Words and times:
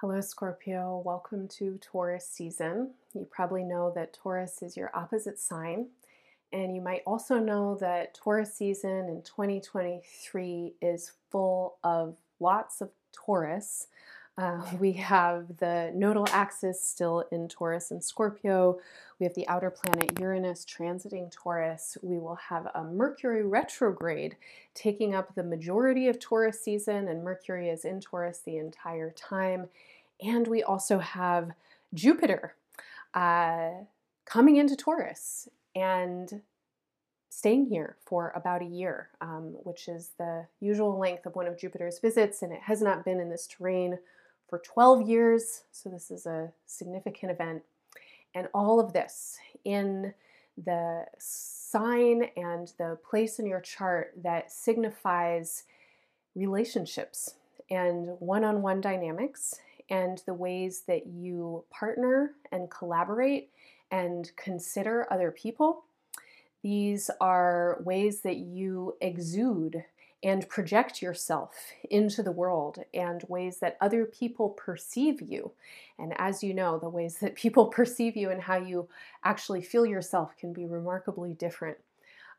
Hello, 0.00 0.20
Scorpio. 0.20 1.00
Welcome 1.04 1.46
to 1.56 1.78
Taurus 1.78 2.26
season. 2.26 2.90
You 3.14 3.28
probably 3.30 3.62
know 3.62 3.92
that 3.94 4.12
Taurus 4.12 4.60
is 4.60 4.76
your 4.76 4.90
opposite 4.92 5.38
sign. 5.38 5.86
And 6.52 6.74
you 6.74 6.82
might 6.82 7.02
also 7.06 7.38
know 7.38 7.76
that 7.80 8.12
Taurus 8.12 8.52
season 8.54 9.08
in 9.08 9.22
2023 9.22 10.74
is 10.82 11.12
full 11.30 11.76
of 11.84 12.16
lots 12.40 12.80
of 12.80 12.90
Taurus. 13.12 13.86
Uh, 14.36 14.60
we 14.80 14.92
have 14.92 15.46
the 15.58 15.92
nodal 15.94 16.26
axis 16.30 16.82
still 16.82 17.24
in 17.30 17.46
Taurus 17.48 17.92
and 17.92 18.02
Scorpio. 18.02 18.78
We 19.20 19.24
have 19.24 19.34
the 19.34 19.46
outer 19.46 19.70
planet 19.70 20.18
Uranus 20.18 20.64
transiting 20.64 21.30
Taurus. 21.30 21.96
We 22.02 22.18
will 22.18 22.34
have 22.34 22.66
a 22.74 22.82
Mercury 22.82 23.44
retrograde 23.44 24.36
taking 24.74 25.14
up 25.14 25.34
the 25.34 25.44
majority 25.44 26.08
of 26.08 26.18
Taurus 26.18 26.60
season, 26.60 27.06
and 27.06 27.22
Mercury 27.22 27.68
is 27.68 27.84
in 27.84 28.00
Taurus 28.00 28.40
the 28.44 28.56
entire 28.56 29.10
time. 29.10 29.68
And 30.20 30.48
we 30.48 30.64
also 30.64 30.98
have 30.98 31.52
Jupiter 31.92 32.56
uh, 33.14 33.70
coming 34.24 34.56
into 34.56 34.74
Taurus 34.74 35.48
and 35.76 36.42
staying 37.30 37.66
here 37.66 37.96
for 38.04 38.32
about 38.34 38.62
a 38.62 38.66
year, 38.66 39.10
um, 39.20 39.54
which 39.62 39.86
is 39.86 40.10
the 40.18 40.46
usual 40.60 40.98
length 40.98 41.24
of 41.24 41.36
one 41.36 41.46
of 41.46 41.56
Jupiter's 41.56 42.00
visits, 42.00 42.42
and 42.42 42.52
it 42.52 42.62
has 42.62 42.82
not 42.82 43.04
been 43.04 43.20
in 43.20 43.30
this 43.30 43.46
terrain 43.46 43.98
for 44.54 44.60
12 44.60 45.08
years, 45.08 45.64
so 45.72 45.88
this 45.88 46.12
is 46.12 46.26
a 46.26 46.52
significant 46.64 47.32
event. 47.32 47.60
And 48.36 48.46
all 48.54 48.78
of 48.78 48.92
this 48.92 49.36
in 49.64 50.14
the 50.56 51.06
sign 51.18 52.28
and 52.36 52.72
the 52.78 52.96
place 53.10 53.40
in 53.40 53.46
your 53.46 53.60
chart 53.60 54.12
that 54.22 54.52
signifies 54.52 55.64
relationships 56.36 57.34
and 57.68 58.10
one 58.20 58.44
on 58.44 58.62
one 58.62 58.80
dynamics 58.80 59.56
and 59.90 60.22
the 60.24 60.34
ways 60.34 60.82
that 60.86 61.08
you 61.08 61.64
partner 61.72 62.34
and 62.52 62.70
collaborate 62.70 63.50
and 63.90 64.30
consider 64.36 65.12
other 65.12 65.32
people. 65.32 65.82
These 66.62 67.10
are 67.20 67.80
ways 67.84 68.20
that 68.20 68.36
you 68.36 68.94
exude 69.00 69.82
and 70.24 70.48
project 70.48 71.02
yourself 71.02 71.54
into 71.90 72.22
the 72.22 72.32
world 72.32 72.82
and 72.94 73.22
ways 73.28 73.58
that 73.58 73.76
other 73.80 74.06
people 74.06 74.48
perceive 74.48 75.20
you. 75.20 75.52
And 75.98 76.14
as 76.18 76.42
you 76.42 76.54
know, 76.54 76.78
the 76.78 76.88
ways 76.88 77.18
that 77.18 77.34
people 77.36 77.66
perceive 77.66 78.16
you 78.16 78.30
and 78.30 78.42
how 78.42 78.56
you 78.56 78.88
actually 79.22 79.62
feel 79.62 79.84
yourself 79.86 80.36
can 80.36 80.52
be 80.52 80.64
remarkably 80.64 81.34
different. 81.34 81.76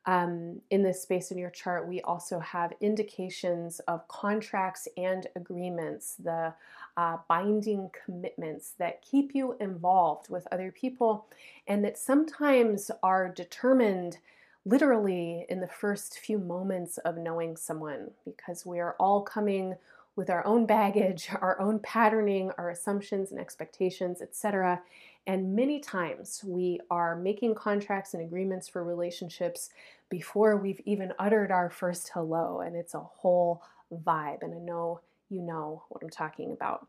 Um, 0.08 0.62
in 0.70 0.84
this 0.84 1.02
space 1.02 1.32
in 1.32 1.38
your 1.38 1.50
chart, 1.50 1.88
we 1.88 2.00
also 2.02 2.40
have 2.40 2.74
indications 2.80 3.80
of 3.88 4.08
contracts 4.08 4.88
and 4.98 5.26
agreements, 5.36 6.16
the 6.16 6.54
uh, 6.96 7.18
binding 7.28 7.90
commitments 8.06 8.74
that 8.78 9.02
keep 9.02 9.34
you 9.34 9.56
involved 9.60 10.30
with 10.30 10.48
other 10.52 10.72
people 10.72 11.26
and 11.68 11.84
that 11.84 11.98
sometimes 11.98 12.92
are 13.02 13.30
determined 13.30 14.20
literally 14.66 15.46
in 15.50 15.60
the 15.60 15.68
first 15.68 16.20
few 16.20 16.40
moments 16.40 16.98
of 17.00 17.18
knowing 17.18 17.56
someone 17.56 18.10
because 18.26 18.66
we 18.66 18.80
are 18.80 18.96
all 19.00 19.22
coming 19.22 19.76
with 20.16 20.30
our 20.30 20.46
own 20.46 20.66
baggage, 20.66 21.30
our 21.42 21.60
own 21.60 21.80
patterning, 21.80 22.52
our 22.58 22.70
assumptions 22.70 23.32
and 23.32 23.40
expectations, 23.40 24.22
etc. 24.22 24.82
And 25.28 25.56
many 25.56 25.80
times 25.80 26.44
we 26.46 26.80
are 26.90 27.16
making 27.16 27.56
contracts 27.56 28.14
and 28.14 28.24
agreements 28.24 28.68
for 28.68 28.84
relationships 28.84 29.70
before 30.10 30.58
we've 30.58 30.82
even 30.86 31.14
uttered 31.18 31.52
our 31.52 31.70
first 31.70 32.12
hello, 32.14 32.62
and 32.62 32.76
it's 32.76 32.94
a 32.94 33.00
whole 33.00 33.64
vibe. 33.92 34.44
And 34.44 34.54
I 34.54 34.60
know 34.60 35.02
you 35.30 35.42
know 35.42 35.84
what 35.90 36.04
I'm 36.04 36.10
talking 36.10 36.52
about. 36.52 36.88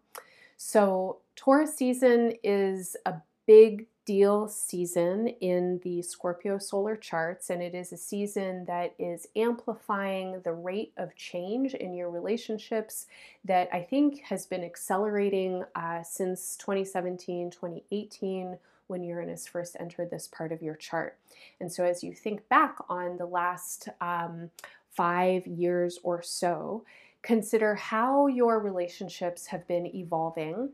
So, 0.59 1.19
Taurus 1.35 1.75
season 1.75 2.35
is 2.43 2.97
a 3.07 3.15
big 3.47 3.87
deal 4.07 4.49
season 4.49 5.29
in 5.41 5.81
the 5.83 6.01
Scorpio 6.01 6.57
solar 6.57 6.97
charts, 6.97 7.51
and 7.51 7.61
it 7.61 7.75
is 7.75 7.93
a 7.93 7.97
season 7.97 8.65
that 8.67 8.95
is 8.99 9.27
amplifying 9.37 10.41
the 10.45 10.53
rate 10.53 10.93
of 10.97 11.15
change 11.17 11.75
in 11.75 11.93
your 11.93 12.09
relationships 12.09 13.07
that 13.45 13.69
I 13.73 13.83
think 13.83 14.23
has 14.23 14.47
been 14.47 14.65
accelerating 14.65 15.65
uh, 15.75 16.03
since 16.05 16.57
2017, 16.57 17.51
2018 17.51 18.57
when 18.87 19.03
Uranus 19.03 19.49
first 19.49 19.77
entered 19.81 20.11
this 20.11 20.29
part 20.29 20.53
of 20.53 20.63
your 20.63 20.77
chart. 20.77 21.19
And 21.61 21.71
so, 21.71 21.85
as 21.85 22.05
you 22.05 22.13
think 22.13 22.49
back 22.49 22.77
on 22.89 23.19
the 23.19 23.27
last 23.27 23.89
um, 24.01 24.51
five 24.93 25.47
years 25.49 25.99
or 26.05 26.23
so, 26.23 26.85
consider 27.23 27.75
how 27.75 28.29
your 28.29 28.61
relationships 28.61 29.47
have 29.47 29.67
been 29.67 29.87
evolving 29.87 30.71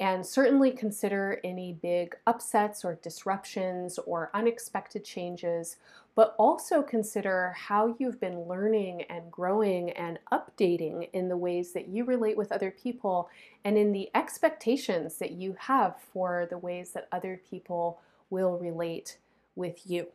and 0.00 0.26
certainly 0.26 0.72
consider 0.72 1.40
any 1.44 1.72
big 1.72 2.16
upsets 2.26 2.84
or 2.84 2.98
disruptions 3.02 3.98
or 3.98 4.30
unexpected 4.34 5.04
changes, 5.04 5.76
but 6.14 6.34
also 6.38 6.82
consider 6.82 7.54
how 7.56 7.94
you've 7.98 8.20
been 8.20 8.40
learning 8.40 9.02
and 9.02 9.30
growing 9.30 9.90
and 9.90 10.18
updating 10.32 11.08
in 11.12 11.28
the 11.28 11.36
ways 11.36 11.72
that 11.72 11.88
you 11.88 12.04
relate 12.04 12.36
with 12.36 12.52
other 12.52 12.70
people 12.70 13.30
and 13.64 13.78
in 13.78 13.92
the 13.92 14.10
expectations 14.14 15.16
that 15.16 15.32
you 15.32 15.56
have 15.58 15.96
for 16.12 16.46
the 16.50 16.58
ways 16.58 16.90
that 16.90 17.08
other 17.12 17.40
people 17.48 18.00
will 18.28 18.58
relate 18.58 19.18
with 19.56 19.88
you. 19.88 20.06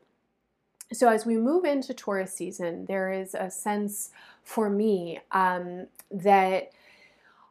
So, 0.93 1.09
as 1.09 1.25
we 1.25 1.37
move 1.37 1.65
into 1.65 1.93
Taurus 1.93 2.33
season, 2.33 2.85
there 2.85 3.11
is 3.11 3.35
a 3.35 3.51
sense 3.51 4.11
for 4.43 4.69
me 4.69 5.19
um, 5.31 5.87
that 6.11 6.71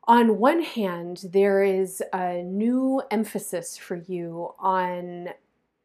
on 0.07 0.39
one 0.39 0.63
hand, 0.63 1.25
there 1.33 1.63
is 1.65 2.03
a 2.13 2.43
new 2.43 3.03
emphasis 3.11 3.77
for 3.77 3.97
you 3.97 4.55
on 4.59 5.31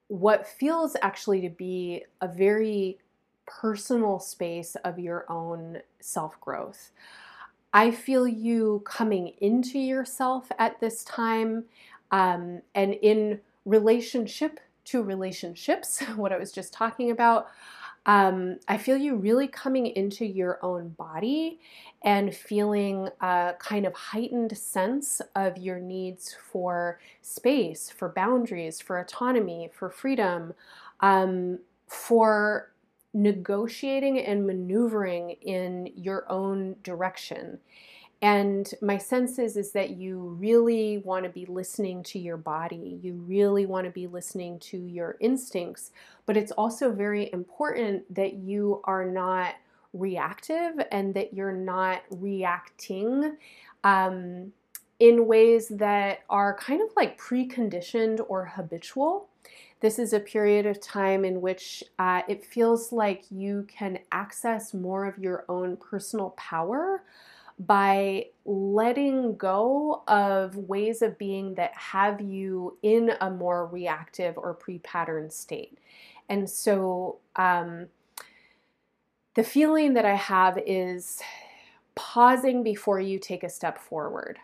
what 0.07 0.45
feels 0.45 0.95
actually 1.01 1.41
to 1.41 1.49
be 1.49 2.03
a 2.21 2.27
very 2.27 2.99
personal 3.47 4.19
space 4.19 4.75
of 4.83 4.99
your 4.99 5.25
own 5.29 5.79
self 5.99 6.39
growth. 6.39 6.91
I 7.73 7.91
feel 7.91 8.27
you 8.27 8.81
coming 8.85 9.33
into 9.39 9.79
yourself 9.79 10.51
at 10.59 10.79
this 10.79 11.03
time 11.05 11.65
um, 12.11 12.61
and 12.75 12.93
in 12.95 13.39
relationship 13.65 14.59
to 14.85 15.01
relationships, 15.01 16.01
what 16.15 16.31
I 16.31 16.37
was 16.37 16.51
just 16.51 16.73
talking 16.73 17.11
about. 17.11 17.47
Um, 18.06 18.57
I 18.67 18.78
feel 18.78 18.97
you 18.97 19.16
really 19.16 19.47
coming 19.47 19.85
into 19.85 20.25
your 20.25 20.59
own 20.63 20.89
body 20.89 21.59
and 22.03 22.34
feeling 22.34 23.09
a 23.22 23.53
kind 23.59 23.85
of 23.85 23.94
heightened 23.94 24.57
sense 24.57 25.22
of 25.35 25.57
your 25.57 25.79
needs 25.79 26.35
for 26.51 27.00
space, 27.22 27.91
for 27.91 28.09
boundaries, 28.09 28.81
for 28.81 29.00
autonomy, 29.00 29.69
for 29.72 29.90
freedom, 29.90 30.53
um, 31.01 31.59
for 31.88 32.72
negotiating 33.13 34.19
and 34.19 34.47
maneuvering 34.47 35.31
in 35.41 35.91
your 35.95 36.25
own 36.31 36.75
direction. 36.84 37.59
And 38.21 38.71
my 38.81 38.99
sense 38.99 39.39
is, 39.39 39.57
is 39.57 39.71
that 39.71 39.91
you 39.91 40.19
really 40.19 40.99
want 40.99 41.23
to 41.23 41.29
be 41.29 41.45
listening 41.47 42.03
to 42.03 42.19
your 42.19 42.37
body. 42.37 42.99
You 43.01 43.13
really 43.13 43.65
want 43.65 43.85
to 43.85 43.91
be 43.91 44.05
listening 44.05 44.59
to 44.59 44.77
your 44.77 45.17
instincts. 45.19 45.91
But 46.27 46.37
it's 46.37 46.51
also 46.51 46.91
very 46.91 47.31
important 47.33 48.13
that 48.13 48.33
you 48.33 48.81
are 48.83 49.05
not 49.05 49.55
reactive 49.93 50.85
and 50.91 51.13
that 51.15 51.33
you're 51.33 51.51
not 51.51 52.03
reacting 52.11 53.37
um, 53.83 54.53
in 54.99 55.25
ways 55.25 55.69
that 55.69 56.19
are 56.29 56.55
kind 56.57 56.81
of 56.81 56.89
like 56.95 57.19
preconditioned 57.19 58.23
or 58.29 58.45
habitual. 58.45 59.29
This 59.79 59.97
is 59.97 60.13
a 60.13 60.19
period 60.19 60.67
of 60.67 60.79
time 60.79 61.25
in 61.25 61.41
which 61.41 61.83
uh, 61.97 62.21
it 62.27 62.45
feels 62.45 62.91
like 62.91 63.23
you 63.31 63.65
can 63.67 63.97
access 64.11 64.75
more 64.75 65.05
of 65.05 65.17
your 65.17 65.43
own 65.49 65.75
personal 65.75 66.29
power 66.37 67.01
by 67.67 68.25
letting 68.45 69.35
go 69.35 70.01
of 70.07 70.55
ways 70.55 71.03
of 71.03 71.17
being 71.19 71.53
that 71.55 71.72
have 71.75 72.19
you 72.19 72.78
in 72.81 73.11
a 73.22 73.29
more 73.29 73.67
reactive 73.67 74.35
or 74.37 74.55
pre 74.55 74.79
patterned 74.79 75.31
state. 75.31 75.78
And 76.28 76.49
so, 76.49 77.19
um, 77.35 77.87
the 79.35 79.43
feeling 79.43 79.93
that 79.93 80.05
I 80.05 80.16
have 80.16 80.59
is 80.66 81.22
pausing 81.96 82.63
before 82.63 82.99
you 82.99 83.19
take 83.19 83.43
a 83.43 83.49
step 83.49 83.78
forward, 83.78 84.40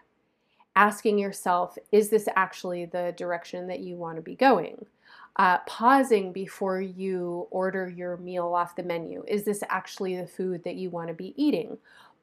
asking 0.75 1.17
yourself, 1.17 1.77
is 1.91 2.09
this 2.09 2.27
actually 2.35 2.85
the 2.85 3.13
direction 3.17 3.67
that 3.67 3.79
you 3.79 3.95
want 3.95 4.17
to 4.17 4.21
be 4.21 4.35
going? 4.35 4.85
Uh, 5.37 5.57
pausing 5.67 6.31
before 6.31 6.81
you 6.81 7.47
order 7.51 7.89
your 7.89 8.17
meal 8.17 8.53
off 8.53 8.75
the 8.75 8.83
menu. 8.83 9.23
Is 9.27 9.43
this 9.43 9.63
actually 9.69 10.15
the 10.15 10.27
food 10.27 10.63
that 10.63 10.75
you 10.75 10.89
want 10.89 11.09
to 11.09 11.13
be 11.13 11.33
eating? 11.35 11.77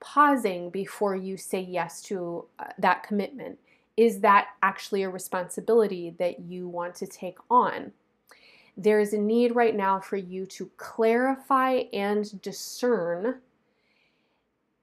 Pausing 0.05 0.69
before 0.69 1.17
you 1.17 1.39
say 1.39 1.61
yes 1.61 2.03
to 2.03 2.45
uh, 2.59 2.67
that 2.79 3.05
commitment. 3.05 3.59
Is 3.97 4.21
that 4.21 4.49
actually 4.63 5.03
a 5.03 5.09
responsibility 5.09 6.15
that 6.19 6.41
you 6.41 6.69
want 6.69 6.95
to 6.97 7.07
take 7.07 7.39
on? 7.49 7.93
There 8.77 9.01
is 9.01 9.15
a 9.15 9.19
need 9.19 9.57
right 9.57 9.75
now 9.75 10.01
for 10.01 10.17
you 10.17 10.45
to 10.47 10.71
clarify 10.77 11.85
and 11.93 12.43
discern 12.43 13.41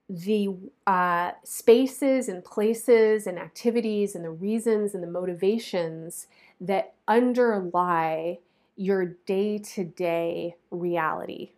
the 0.08 0.56
uh, 0.88 1.30
spaces 1.44 2.28
and 2.28 2.44
places 2.44 3.28
and 3.28 3.38
activities 3.38 4.16
and 4.16 4.24
the 4.24 4.30
reasons 4.30 4.92
and 4.92 5.04
the 5.04 5.06
motivations 5.06 6.26
that 6.60 6.94
underlie 7.06 8.38
your 8.76 9.04
day 9.26 9.58
to 9.58 9.84
day 9.84 10.56
reality. 10.72 11.52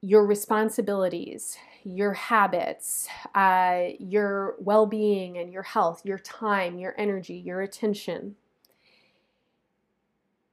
Your 0.00 0.24
responsibilities, 0.24 1.58
your 1.84 2.12
habits, 2.12 3.08
uh, 3.34 3.88
your 3.98 4.56
well 4.58 4.86
being 4.86 5.38
and 5.38 5.52
your 5.52 5.62
health, 5.62 6.04
your 6.04 6.18
time, 6.18 6.78
your 6.78 6.94
energy, 6.98 7.34
your 7.34 7.62
attention. 7.62 8.36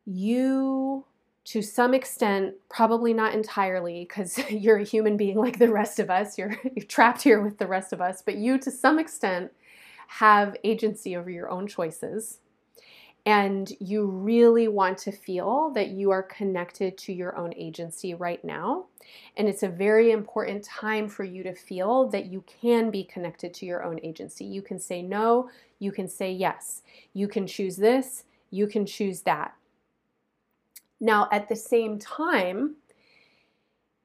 You 0.06 1.06
to 1.48 1.62
some 1.62 1.94
extent, 1.94 2.56
probably 2.70 3.14
not 3.14 3.34
entirely, 3.34 4.02
because 4.02 4.38
you're 4.50 4.80
a 4.80 4.84
human 4.84 5.16
being 5.16 5.38
like 5.38 5.60
the 5.60 5.72
rest 5.72 5.98
of 5.98 6.10
us. 6.10 6.38
You're, 6.38 6.60
you're 6.76 6.86
trapped 6.86 7.22
here 7.22 7.42
with 7.42 7.58
the 7.58 7.68
rest 7.68 7.94
of 7.94 8.02
us, 8.02 8.22
but 8.22 8.36
you, 8.36 8.58
to 8.60 8.70
some 8.70 9.00
extent, 9.00 9.52
have 10.08 10.58
agency 10.66 11.16
over 11.16 11.30
your 11.30 11.50
own 11.50 11.66
choices. 11.66 12.40
And 13.28 13.70
you 13.80 14.06
really 14.06 14.70
want 14.70 14.98
to 15.00 15.12
feel 15.12 15.70
that 15.76 15.90
you 15.90 16.12
are 16.12 16.24
connected 16.24 16.98
to 17.00 17.14
your 17.14 17.38
own 17.38 17.54
agency 17.56 18.14
right 18.14 18.44
now. 18.44 18.86
And 19.36 19.48
it's 19.48 19.64
a 19.64 19.70
very 19.70 20.12
important 20.12 20.64
time 20.64 21.08
for 21.08 21.24
you 21.26 21.44
to 21.44 21.54
feel 21.54 22.08
that 22.10 22.28
you 22.28 22.44
can 22.62 22.90
be 22.90 23.04
connected 23.04 23.54
to 23.56 23.66
your 23.66 23.84
own 23.84 24.00
agency. 24.02 24.46
You 24.46 24.62
can 24.62 24.80
say 24.80 25.02
no, 25.02 25.50
you 25.78 25.92
can 25.92 26.08
say 26.08 26.32
yes. 26.32 26.84
You 27.14 27.28
can 27.28 27.46
choose 27.46 27.76
this, 27.76 28.24
you 28.50 28.66
can 28.66 28.86
choose 28.86 29.22
that 29.24 29.54
now, 31.00 31.28
at 31.32 31.48
the 31.48 31.56
same 31.56 32.00
time, 32.00 32.78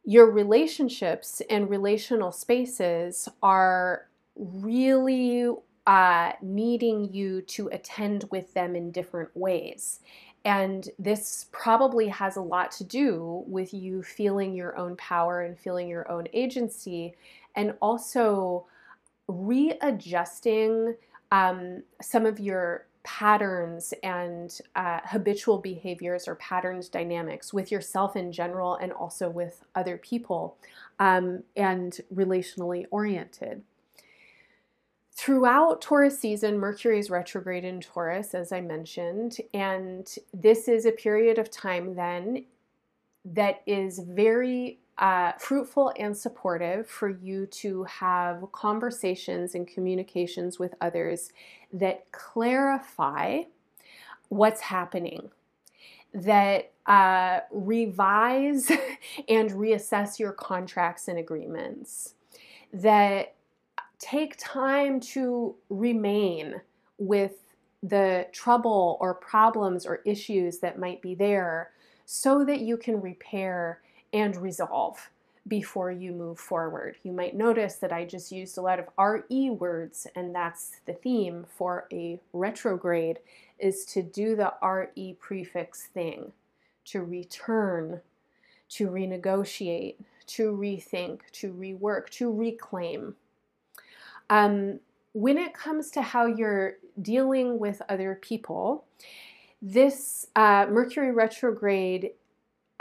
your 0.04 0.30
relationships 0.30 1.40
and 1.48 1.70
relational 1.70 2.32
spaces 2.32 3.28
are 3.42 4.08
really 4.34 5.50
uh, 5.86 6.32
needing 6.40 7.12
you 7.12 7.42
to 7.42 7.68
attend 7.68 8.24
with 8.30 8.54
them 8.54 8.76
in 8.76 8.90
different 8.90 9.30
ways. 9.34 10.00
And 10.44 10.88
this 10.98 11.46
probably 11.52 12.08
has 12.08 12.36
a 12.36 12.40
lot 12.40 12.72
to 12.72 12.84
do 12.84 13.44
with 13.46 13.72
you 13.72 14.02
feeling 14.02 14.54
your 14.54 14.76
own 14.76 14.96
power 14.96 15.42
and 15.42 15.58
feeling 15.58 15.88
your 15.88 16.10
own 16.10 16.26
agency, 16.32 17.14
and 17.54 17.74
also 17.80 18.66
readjusting 19.28 20.96
um, 21.30 21.82
some 22.00 22.26
of 22.26 22.40
your 22.40 22.86
patterns 23.04 23.94
and 24.02 24.60
uh, 24.76 25.00
habitual 25.04 25.58
behaviors 25.58 26.28
or 26.28 26.36
patterns 26.36 26.88
dynamics 26.88 27.52
with 27.52 27.72
yourself 27.72 28.16
in 28.16 28.30
general 28.32 28.76
and 28.76 28.92
also 28.92 29.28
with 29.28 29.64
other 29.74 29.96
people 29.96 30.56
um, 31.00 31.42
and 31.56 32.00
relationally 32.14 32.84
oriented. 32.90 33.62
Throughout 35.14 35.82
Taurus 35.82 36.18
season, 36.18 36.58
Mercury 36.58 36.98
is 36.98 37.10
retrograde 37.10 37.64
in 37.64 37.80
Taurus, 37.80 38.34
as 38.34 38.50
I 38.50 38.62
mentioned, 38.62 39.36
and 39.52 40.12
this 40.32 40.68
is 40.68 40.86
a 40.86 40.92
period 40.92 41.38
of 41.38 41.50
time 41.50 41.94
then 41.94 42.46
that 43.24 43.62
is 43.66 43.98
very 43.98 44.78
uh, 44.98 45.32
fruitful 45.38 45.92
and 45.98 46.16
supportive 46.16 46.86
for 46.86 47.08
you 47.08 47.46
to 47.46 47.84
have 47.84 48.50
conversations 48.52 49.54
and 49.54 49.66
communications 49.66 50.58
with 50.58 50.74
others 50.80 51.30
that 51.72 52.10
clarify 52.12 53.42
what's 54.28 54.62
happening, 54.62 55.30
that 56.14 56.72
uh, 56.86 57.40
revise 57.50 58.70
and 59.28 59.50
reassess 59.50 60.18
your 60.18 60.32
contracts 60.32 61.06
and 61.06 61.18
agreements, 61.18 62.14
that 62.72 63.34
take 64.02 64.34
time 64.36 64.98
to 64.98 65.54
remain 65.70 66.60
with 66.98 67.44
the 67.84 68.26
trouble 68.32 68.98
or 69.00 69.14
problems 69.14 69.86
or 69.86 70.02
issues 70.04 70.58
that 70.58 70.78
might 70.78 71.00
be 71.00 71.14
there 71.14 71.70
so 72.04 72.44
that 72.44 72.60
you 72.60 72.76
can 72.76 73.00
repair 73.00 73.80
and 74.12 74.36
resolve 74.36 75.08
before 75.48 75.90
you 75.90 76.12
move 76.12 76.38
forward. 76.38 76.96
You 77.04 77.12
might 77.12 77.36
notice 77.36 77.76
that 77.76 77.92
I 77.92 78.04
just 78.04 78.30
used 78.30 78.58
a 78.58 78.60
lot 78.60 78.78
of 78.78 78.88
RE 78.98 79.50
words, 79.50 80.06
and 80.14 80.34
that's 80.34 80.80
the 80.86 80.92
theme 80.92 81.46
for 81.48 81.86
a 81.92 82.20
retrograde 82.32 83.18
is 83.58 83.84
to 83.86 84.02
do 84.02 84.36
the 84.36 84.52
RE 84.62 85.16
prefix 85.20 85.86
thing, 85.86 86.32
to 86.86 87.02
return, 87.02 88.00
to 88.70 88.88
renegotiate, 88.88 89.96
to 90.26 90.52
rethink, 90.52 91.20
to 91.32 91.52
rework, 91.52 92.08
to 92.10 92.32
reclaim. 92.32 93.14
Um, 94.30 94.80
when 95.12 95.38
it 95.38 95.54
comes 95.54 95.90
to 95.92 96.02
how 96.02 96.26
you're 96.26 96.74
dealing 97.00 97.58
with 97.58 97.82
other 97.88 98.18
people, 98.20 98.84
this 99.60 100.26
uh, 100.36 100.66
Mercury 100.70 101.12
retrograde 101.12 102.12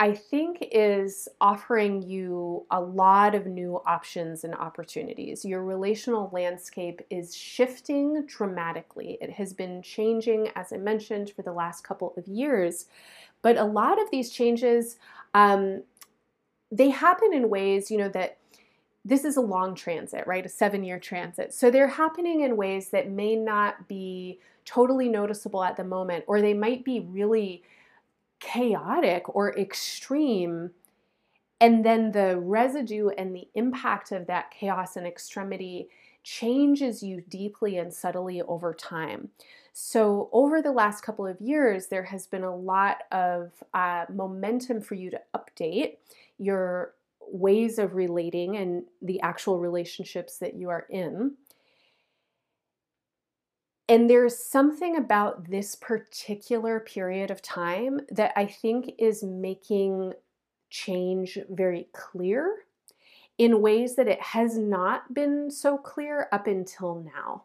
I 0.02 0.16
think 0.16 0.68
is 0.72 1.28
offering 1.40 2.02
you 2.02 2.66
a 2.72 2.82
lot 2.82 3.36
of 3.36 3.46
new 3.46 3.84
options 3.86 4.44
and 4.44 4.56
opportunities. 4.56 5.46
Your 5.46 5.64
relational 5.64 6.32
landscape 6.34 7.02
is 7.12 7.36
shifting 7.36 8.26
dramatically. 8.26 9.20
It 9.22 9.30
has 9.34 9.54
been 9.54 9.84
changing, 9.84 10.50
as 10.56 10.74
I 10.74 10.78
mentioned, 10.78 11.30
for 11.36 11.44
the 11.44 11.54
last 11.54 11.84
couple 11.84 12.16
of 12.18 12.28
years. 12.28 12.88
But 13.44 13.58
a 13.58 13.64
lot 13.64 14.02
of 14.02 14.10
these 14.10 14.32
changes, 14.32 14.98
um, 15.36 15.84
they 16.72 16.90
happen 16.90 17.32
in 17.32 17.52
ways, 17.52 17.92
you 17.92 18.00
know, 18.00 18.10
that 18.10 18.40
this 19.04 19.26
is 19.26 19.38
a 19.38 19.42
long 19.42 19.76
transit, 19.76 20.26
right? 20.28 20.46
A 20.46 20.50
seven 20.50 20.84
year 20.84 21.00
transit. 21.00 21.54
So 21.54 21.72
they're 21.72 21.88
happening 21.88 22.42
in 22.42 22.56
ways 22.56 22.90
that 22.90 23.10
may 23.10 23.36
not 23.36 23.88
be 23.88 24.40
totally 24.66 25.10
noticeable 25.10 25.64
at 25.64 25.78
the 25.78 25.84
moment, 25.84 26.24
or 26.28 26.42
they 26.42 26.54
might 26.54 26.86
be 26.86 27.00
really 27.00 27.64
chaotic 28.40 29.24
or 29.36 29.58
extreme 29.58 30.72
and 31.62 31.86
then 31.86 32.12
the 32.12 32.40
residue 32.40 33.10
and 33.10 33.36
the 33.36 33.48
impact 33.54 34.12
of 34.12 34.26
that 34.26 34.50
chaos 34.50 34.98
and 34.98 35.06
extremity 35.06 35.90
changes 36.24 37.04
you 37.04 37.24
deeply 37.30 37.78
and 37.78 37.94
subtly 37.94 38.42
over 38.42 38.74
time. 38.74 39.30
So, 39.72 40.30
over 40.34 40.62
the 40.62 40.72
last 40.72 41.02
couple 41.02 41.26
of 41.26 41.40
years, 41.40 41.88
there 41.88 42.04
has 42.04 42.26
been 42.28 42.44
a 42.44 42.54
lot 42.54 43.04
of 43.12 43.52
uh, 43.74 44.06
momentum 44.12 44.82
for 44.82 44.96
you 44.96 45.12
to 45.12 45.22
update 45.36 45.98
your 46.38 46.96
ways 47.28 47.80
of 47.80 47.96
relating 47.96 48.58
and 48.58 48.84
the 49.02 49.22
actual 49.22 49.60
relationships 49.60 50.38
that 50.38 50.56
you 50.56 50.70
are 50.70 50.86
in. 50.90 51.36
And 53.88 54.10
there's 54.10 54.38
something 54.38 54.96
about 54.96 55.50
this 55.50 55.76
particular 55.76 56.80
period 56.80 57.30
of 57.30 57.42
time 57.42 58.02
that 58.10 58.32
I 58.38 58.46
think 58.46 58.94
is 58.98 59.22
making 59.22 60.14
change 60.70 61.38
very 61.50 61.90
clear 61.92 62.60
in 63.38 63.62
ways 63.62 63.96
that 63.96 64.08
it 64.08 64.22
has 64.22 64.58
not 64.58 65.14
been 65.14 65.52
so 65.52 65.78
clear 65.78 66.28
up 66.32 66.48
until 66.48 67.04
now. 67.16 67.44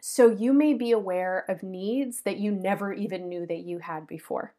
So 0.00 0.28
you 0.28 0.52
may 0.52 0.74
be 0.74 0.90
aware 0.90 1.46
of 1.48 1.62
needs 1.62 2.22
that 2.22 2.36
you 2.36 2.50
never 2.50 2.92
even 2.92 3.28
knew 3.28 3.46
that 3.46 3.60
you 3.60 3.78
had 3.78 4.06
before. 4.06 4.54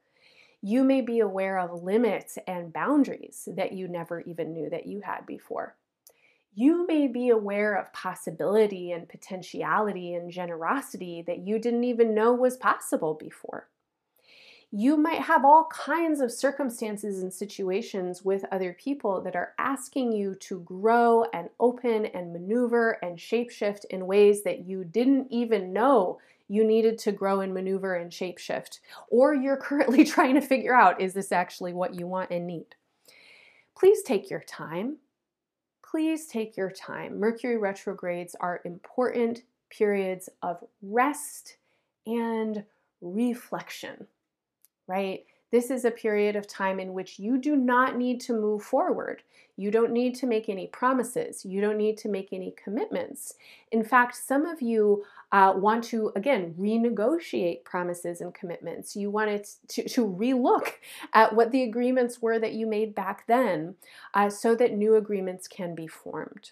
You 0.67 0.83
may 0.83 1.01
be 1.01 1.19
aware 1.19 1.59
of 1.59 1.83
limits 1.83 2.39
and 2.47 2.73
boundaries 2.73 3.47
that 3.55 3.73
you 3.73 3.87
never 3.87 4.21
even 4.21 4.51
knew 4.51 4.69
that 4.69 4.87
you 4.87 5.01
had 5.01 5.25
before 5.25 5.75
you 6.57 6.87
may 6.87 7.07
be 7.07 7.29
aware 7.29 7.75
of 7.75 7.91
possibility 7.91 8.93
and 8.93 9.09
potentiality 9.09 10.13
and 10.13 10.31
generosity 10.31 11.21
that 11.27 11.39
you 11.39 11.59
didn't 11.59 11.83
even 11.83 12.15
know 12.15 12.33
was 12.33 12.55
possible 12.55 13.13
before. 13.13 13.67
You 14.71 14.95
might 14.95 15.19
have 15.19 15.43
all 15.43 15.67
kinds 15.69 16.21
of 16.21 16.31
circumstances 16.31 17.21
and 17.21 17.31
situations 17.31 18.23
with 18.23 18.45
other 18.51 18.73
people 18.73 19.21
that 19.21 19.35
are 19.35 19.53
asking 19.59 20.13
you 20.13 20.33
to 20.35 20.61
grow 20.61 21.25
and 21.33 21.49
open 21.59 22.05
and 22.07 22.31
maneuver 22.31 22.97
and 23.03 23.17
shapeshift 23.17 23.83
in 23.89 24.07
ways 24.07 24.43
that 24.43 24.65
you 24.65 24.85
didn't 24.85 25.27
even 25.29 25.73
know 25.73 26.19
you 26.47 26.63
needed 26.63 26.97
to 26.99 27.11
grow 27.11 27.41
and 27.41 27.53
maneuver 27.53 27.95
and 27.95 28.11
shapeshift. 28.11 28.79
Or 29.09 29.33
you're 29.33 29.57
currently 29.61 30.03
trying 30.03 30.35
to 30.35 30.41
figure 30.41 30.75
out 30.75 31.01
is 31.01 31.13
this 31.13 31.31
actually 31.31 31.73
what 31.73 31.95
you 31.95 32.07
want 32.07 32.31
and 32.31 32.47
need? 32.47 32.75
Please 33.75 34.01
take 34.03 34.29
your 34.29 34.41
time 34.41 34.97
please 35.95 36.27
take 36.27 36.57
your 36.57 36.71
time. 36.71 37.21
Mercury 37.21 37.57
retrogrades 37.57 38.35
are 38.41 38.59
important 38.65 39.43
periods 39.69 40.27
of 40.41 40.61
rest 40.81 41.55
and 42.05 42.65
reflection, 42.99 44.05
right? 44.87 45.21
This 45.55 45.71
is 45.71 45.85
a 45.85 45.91
period 45.91 46.35
of 46.35 46.47
time 46.47 46.81
in 46.81 46.93
which 46.93 47.17
you 47.17 47.37
do 47.37 47.55
not 47.55 47.95
need 47.95 48.19
to 48.27 48.33
move 48.33 48.61
forward. 48.61 49.23
You 49.55 49.71
don't 49.71 49.93
need 49.93 50.13
to 50.15 50.25
make 50.25 50.49
any 50.49 50.67
promises. 50.67 51.45
You 51.45 51.61
don't 51.61 51.77
need 51.77 51.97
to 51.99 52.09
make 52.09 52.33
any 52.33 52.53
commitments. 52.61 53.35
In 53.71 53.81
fact, 53.81 54.17
some 54.17 54.45
of 54.45 54.61
you 54.61 55.05
uh, 55.31 55.53
want 55.55 55.85
to, 55.85 56.11
again, 56.17 56.55
renegotiate 56.59 57.63
promises 57.63 58.19
and 58.19 58.33
commitments. 58.33 58.97
You 58.97 59.09
want 59.09 59.47
to, 59.69 59.87
to 59.87 60.05
relook 60.05 60.73
at 61.13 61.33
what 61.33 61.51
the 61.51 61.63
agreements 61.63 62.21
were 62.21 62.37
that 62.37 62.51
you 62.51 62.67
made 62.67 62.93
back 62.93 63.25
then 63.25 63.75
uh, 64.13 64.29
so 64.29 64.55
that 64.55 64.73
new 64.73 64.95
agreements 64.95 65.47
can 65.47 65.73
be 65.73 65.87
formed. 65.87 66.51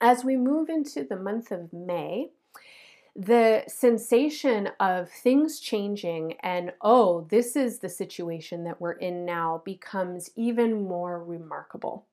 As 0.00 0.24
we 0.24 0.36
move 0.36 0.68
into 0.68 1.04
the 1.04 1.14
month 1.14 1.52
of 1.52 1.72
May, 1.72 2.30
the 3.18 3.64
sensation 3.66 4.68
of 4.78 5.10
things 5.10 5.58
changing 5.58 6.34
and, 6.40 6.72
oh, 6.82 7.26
this 7.30 7.56
is 7.56 7.78
the 7.78 7.88
situation 7.88 8.64
that 8.64 8.80
we're 8.80 8.92
in 8.92 9.24
now 9.24 9.62
becomes 9.64 10.30
even 10.36 10.82
more 10.82 11.22
remarkable. 11.24 12.04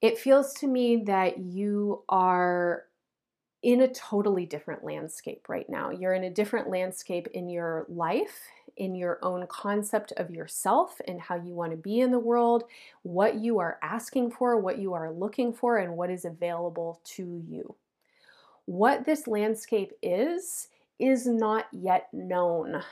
It 0.00 0.18
feels 0.18 0.52
to 0.54 0.68
me 0.68 1.02
that 1.04 1.38
you 1.38 2.02
are 2.08 2.84
in 3.62 3.80
a 3.82 3.88
totally 3.88 4.46
different 4.46 4.84
landscape 4.84 5.48
right 5.48 5.68
now. 5.68 5.90
You're 5.90 6.14
in 6.14 6.24
a 6.24 6.30
different 6.30 6.68
landscape 6.68 7.28
in 7.34 7.48
your 7.48 7.86
life, 7.88 8.40
in 8.76 8.94
your 8.94 9.18
own 9.22 9.46
concept 9.48 10.12
of 10.16 10.30
yourself 10.30 11.00
and 11.06 11.20
how 11.20 11.36
you 11.36 11.54
want 11.54 11.70
to 11.70 11.76
be 11.76 12.00
in 12.00 12.10
the 12.10 12.18
world, 12.18 12.64
what 13.02 13.36
you 13.36 13.58
are 13.58 13.78
asking 13.82 14.30
for, 14.30 14.58
what 14.58 14.78
you 14.78 14.94
are 14.94 15.12
looking 15.12 15.52
for, 15.52 15.78
and 15.78 15.96
what 15.96 16.10
is 16.10 16.24
available 16.24 17.00
to 17.04 17.42
you. 17.48 17.74
What 18.66 19.04
this 19.04 19.26
landscape 19.26 19.92
is, 20.02 20.68
is 20.98 21.26
not 21.26 21.66
yet 21.72 22.08
known. 22.12 22.82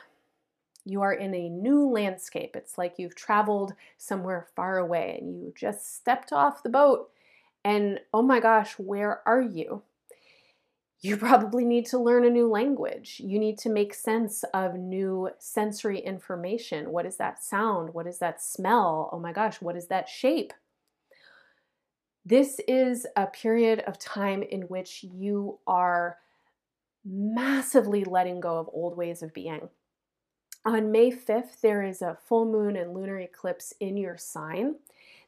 You 0.85 1.03
are 1.03 1.13
in 1.13 1.35
a 1.35 1.49
new 1.49 1.89
landscape. 1.89 2.57
It's 2.57 2.77
like 2.77 2.95
you've 2.99 3.15
traveled 3.15 3.75
somewhere 3.99 4.49
far 4.57 4.79
away 4.79 5.19
and 5.21 5.41
you 5.41 5.53
just 5.57 5.95
stepped 5.95 6.33
off 6.33 6.63
the 6.63 6.71
boat, 6.71 7.11
and 7.65 8.01
oh 8.13 8.23
my 8.23 8.41
gosh, 8.41 8.73
where 8.79 9.21
are 9.27 9.43
you? 9.43 9.83
you 11.03 11.17
probably 11.17 11.65
need 11.65 11.87
to 11.87 11.99
learn 11.99 12.25
a 12.25 12.31
new 12.31 12.49
language. 12.49 13.21
You 13.25 13.39
need 13.39 13.59
to 13.59 13.71
make 13.71 13.95
sense 13.95 14.45
of 14.53 14.75
new 14.75 15.31
sensory 15.39 15.99
information. 15.99 16.91
What 16.91 17.07
is 17.07 17.17
that 17.17 17.43
sound? 17.43 17.95
What 17.95 18.07
is 18.07 18.19
that 18.19 18.43
smell? 18.43 19.09
Oh 19.13 19.19
my 19.19 19.33
gosh, 19.33 19.63
what 19.63 19.77
is 19.77 19.87
that 19.87 20.09
shape? 20.09 20.53
This 22.25 22.61
is 22.69 23.07
a 23.17 23.27
period 23.27 23.81
of 23.81 23.99
time 23.99 24.43
in 24.43 24.63
which 24.63 25.05
you 25.05 25.59
are 25.67 26.19
massively 27.05 28.05
letting 28.05 28.41
go 28.41 28.59
of 28.59 28.69
old 28.73 28.97
ways 28.97 29.23
of 29.23 29.33
being. 29.33 29.69
On 30.67 30.93
May 30.93 31.11
5th, 31.11 31.61
there 31.63 31.83
is 31.83 32.03
a 32.03 32.19
full 32.27 32.45
moon 32.45 32.77
and 32.77 32.93
lunar 32.93 33.19
eclipse 33.19 33.73
in 33.81 33.97
your 33.97 34.19
sign. 34.19 34.75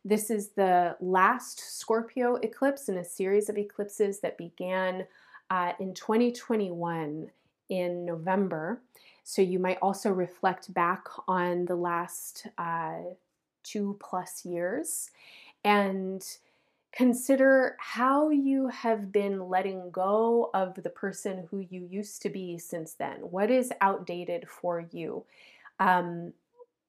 This 0.05 0.31
is 0.31 0.51
the 0.51 0.97
last 1.01 1.79
Scorpio 1.79 2.35
eclipse 2.37 2.89
in 2.89 2.99
a 2.99 3.05
series 3.05 3.49
of 3.49 3.57
eclipses 3.57 4.21
that 4.21 4.37
began 4.37 5.07
uh, 5.49 5.73
in 5.81 5.95
2021 5.95 7.31
in 7.71 8.05
November. 8.05 8.83
So 9.25 9.41
you 9.41 9.59
might 9.59 9.79
also 9.81 10.11
reflect 10.11 10.75
back 10.75 11.05
on 11.27 11.65
the 11.65 11.77
last 11.77 12.47
uh, 12.59 12.99
two 13.63 13.97
plus 14.01 14.45
years 14.45 15.11
and 15.65 16.23
consider 16.93 17.77
how 17.81 18.31
you 18.31 18.69
have 18.69 19.11
been 19.11 19.49
letting 19.49 19.91
go 19.91 20.51
of 20.55 20.75
the 20.83 20.91
person 20.91 21.49
who 21.51 21.67
you 21.71 21.87
used 21.91 22.23
to 22.23 22.31
be 22.31 22.59
since 22.59 22.95
then. 22.95 23.19
What 23.23 23.51
is 23.51 23.73
outdated 23.81 24.49
for 24.49 24.87
you? 24.91 25.25
Um, 25.81 26.33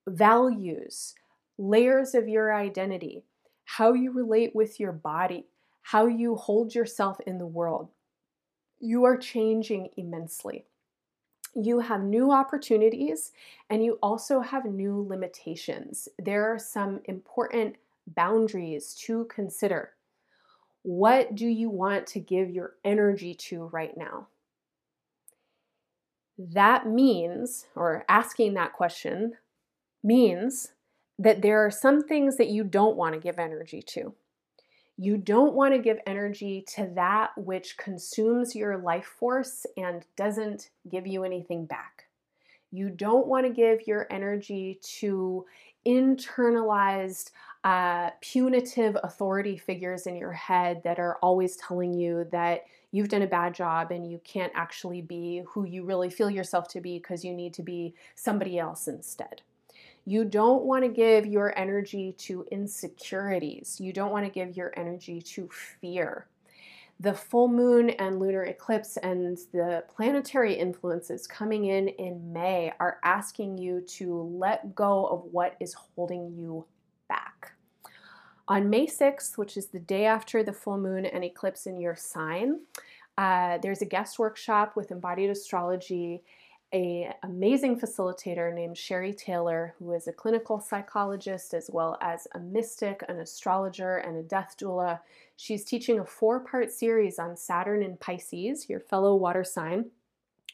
values, 0.07 1.15
layers 1.57 2.13
of 2.13 2.27
your 2.27 2.53
identity, 2.53 3.23
how 3.65 3.93
you 3.93 4.11
relate 4.11 4.53
with 4.53 4.79
your 4.79 4.91
body, 4.91 5.45
how 5.81 6.05
you 6.07 6.35
hold 6.35 6.75
yourself 6.75 7.19
in 7.21 7.37
the 7.37 7.47
world 7.47 7.89
you 8.83 9.05
are 9.05 9.15
changing 9.15 9.87
immensely. 9.95 10.65
You 11.55 11.79
have 11.79 12.03
new 12.03 12.33
opportunities 12.33 13.31
and 13.69 13.81
you 13.81 13.97
also 14.03 14.41
have 14.41 14.65
new 14.65 15.05
limitations. 15.07 16.09
There 16.19 16.53
are 16.53 16.59
some 16.59 16.99
important 17.05 17.77
boundaries 18.07 18.93
to 19.05 19.25
consider. 19.25 19.91
What 20.83 21.35
do 21.35 21.47
you 21.47 21.69
want 21.69 22.07
to 22.07 22.19
give 22.19 22.49
your 22.49 22.75
energy 22.83 23.33
to 23.35 23.65
right 23.65 23.95
now? 23.95 24.27
That 26.37 26.87
means, 26.87 27.67
or 27.75 28.03
asking 28.09 28.55
that 28.55 28.73
question 28.73 29.33
means 30.03 30.73
that 31.19 31.41
there 31.41 31.63
are 31.65 31.71
some 31.71 32.01
things 32.01 32.37
that 32.37 32.49
you 32.49 32.63
don't 32.63 32.97
want 32.97 33.13
to 33.13 33.21
give 33.21 33.39
energy 33.39 33.81
to. 33.81 34.13
You 34.97 35.17
don't 35.17 35.53
want 35.53 35.73
to 35.73 35.79
give 35.79 35.99
energy 36.05 36.63
to 36.75 36.91
that 36.95 37.31
which 37.37 37.77
consumes 37.77 38.55
your 38.55 38.77
life 38.77 39.05
force 39.05 39.65
and 39.77 40.05
doesn't 40.15 40.69
give 40.89 41.07
you 41.07 41.23
anything 41.23 41.65
back. 41.65 42.05
You 42.71 42.89
don't 42.89 43.27
want 43.27 43.45
to 43.45 43.53
give 43.53 43.87
your 43.87 44.07
energy 44.11 44.79
to 44.99 45.45
internalized, 45.85 47.31
uh, 47.63 48.09
punitive 48.19 48.97
authority 49.03 49.57
figures 49.57 50.05
in 50.05 50.15
your 50.15 50.33
head 50.33 50.81
that 50.83 50.99
are 50.99 51.17
always 51.21 51.55
telling 51.55 51.93
you 51.93 52.27
that 52.31 52.63
you've 52.91 53.07
done 53.07 53.21
a 53.21 53.27
bad 53.27 53.53
job 53.53 53.91
and 53.91 54.09
you 54.09 54.19
can't 54.23 54.51
actually 54.53 55.01
be 55.01 55.43
who 55.47 55.65
you 55.65 55.85
really 55.85 56.09
feel 56.09 56.29
yourself 56.29 56.67
to 56.67 56.81
be 56.81 56.97
because 56.99 57.23
you 57.23 57.33
need 57.33 57.53
to 57.53 57.63
be 57.63 57.93
somebody 58.15 58.59
else 58.59 58.87
instead. 58.87 59.41
You 60.05 60.25
don't 60.25 60.63
want 60.63 60.83
to 60.83 60.89
give 60.89 61.25
your 61.25 61.57
energy 61.57 62.13
to 62.19 62.45
insecurities. 62.51 63.77
You 63.79 63.93
don't 63.93 64.11
want 64.11 64.25
to 64.25 64.31
give 64.31 64.57
your 64.57 64.73
energy 64.75 65.21
to 65.21 65.49
fear. 65.79 66.27
The 66.99 67.13
full 67.13 67.47
moon 67.47 67.91
and 67.91 68.19
lunar 68.19 68.43
eclipse 68.43 68.97
and 68.97 69.37
the 69.53 69.83
planetary 69.87 70.53
influences 70.53 71.25
coming 71.25 71.65
in 71.65 71.87
in 71.87 72.31
May 72.31 72.73
are 72.79 72.99
asking 73.03 73.57
you 73.57 73.81
to 73.81 74.21
let 74.37 74.75
go 74.75 75.05
of 75.05 75.23
what 75.31 75.55
is 75.59 75.73
holding 75.73 76.33
you 76.37 76.65
back. 77.07 77.52
On 78.47 78.69
May 78.69 78.87
6th, 78.87 79.37
which 79.37 79.55
is 79.55 79.67
the 79.67 79.79
day 79.79 80.05
after 80.05 80.43
the 80.43 80.53
full 80.53 80.77
moon 80.77 81.05
and 81.05 81.23
eclipse 81.23 81.65
in 81.65 81.79
your 81.79 81.95
sign, 81.95 82.59
uh, 83.17 83.57
there's 83.61 83.81
a 83.81 83.85
guest 83.85 84.19
workshop 84.19 84.75
with 84.75 84.91
embodied 84.91 85.29
astrology 85.29 86.23
a 86.73 87.13
amazing 87.21 87.79
facilitator 87.79 88.53
named 88.53 88.77
Sherry 88.77 89.13
Taylor, 89.13 89.75
who 89.77 89.93
is 89.93 90.07
a 90.07 90.13
clinical 90.13 90.59
psychologist 90.59 91.53
as 91.53 91.69
well 91.71 91.97
as 92.01 92.27
a 92.33 92.39
mystic, 92.39 93.03
an 93.07 93.19
astrologer, 93.19 93.97
and 93.97 94.17
a 94.17 94.23
death 94.23 94.55
doula. 94.59 94.99
She's 95.37 95.63
teaching 95.63 95.99
a 95.99 96.05
four-part 96.05 96.71
series 96.71 97.19
on 97.19 97.37
Saturn 97.37 97.83
in 97.83 97.97
Pisces, 97.97 98.69
your 98.69 98.79
fellow 98.79 99.15
water 99.15 99.43
sign, 99.43 99.91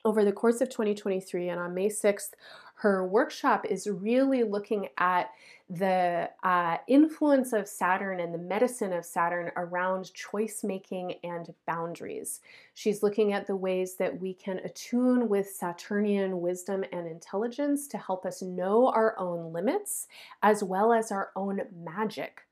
over 0.04 0.26
the 0.26 0.34
course 0.34 0.60
of 0.60 0.70
2023. 0.70 1.48
And 1.48 1.60
on 1.60 1.74
May 1.74 1.88
6th, 1.88 2.32
her 2.80 3.06
workshop 3.06 3.66
is 3.66 3.88
really 3.88 4.44
looking 4.44 4.88
at 4.98 5.32
the 5.70 6.30
uh, 6.44 6.78
influence 6.88 7.52
of 7.52 7.68
Saturn 7.68 8.22
and 8.22 8.34
the 8.34 8.38
medicine 8.38 8.94
of 8.94 9.04
Saturn 9.04 9.52
around 9.58 10.14
choice 10.14 10.64
making 10.64 11.16
and 11.26 11.54
boundaries. 11.68 12.40
She's 12.76 13.04
looking 13.04 13.34
at 13.34 13.48
the 13.48 13.56
ways 13.58 13.96
that 13.96 14.22
we 14.22 14.34
can 14.34 14.60
attune 14.60 15.28
with 15.28 15.50
Saturnian 15.50 16.40
wisdom 16.40 16.86
and 16.94 17.06
intelligence 17.06 17.86
to 17.90 17.98
help 17.98 18.26
us 18.26 18.42
know 18.42 18.88
our 18.88 19.14
own 19.20 19.52
limits 19.52 20.08
as 20.42 20.64
well 20.64 20.94
as 20.94 21.12
our 21.12 21.32
own 21.36 21.64
magic. 21.84 22.46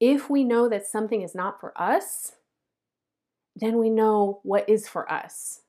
If 0.00 0.28
we 0.28 0.42
know 0.42 0.68
that 0.68 0.84
something 0.84 1.22
is 1.22 1.34
not 1.34 1.60
for 1.60 1.80
us, 1.80 2.32
then 3.54 3.78
we 3.78 3.88
know 3.88 4.40
what 4.42 4.68
is 4.68 4.88
for 4.88 5.10
us, 5.10 5.60